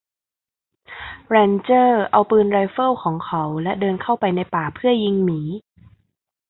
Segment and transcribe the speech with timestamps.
[1.27, 5.41] แรนเจอร์เอาปืนไรเฟิลของเขาและเดินเข้าไปในป่าเพื่อยิงหมี